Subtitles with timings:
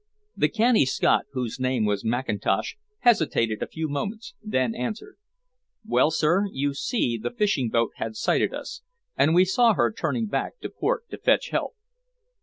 [0.35, 5.15] The canny Scot, whose name was Mackintosh, hesitated a few moments, then answered
[5.85, 8.81] "Well, sir, you see the fishing boat had sighted us,
[9.15, 11.75] and we saw her turning back to port to fetch help."